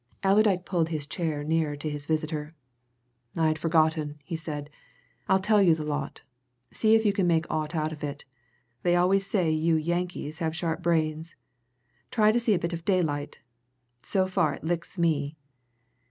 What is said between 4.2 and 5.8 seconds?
he said. "I'll tell you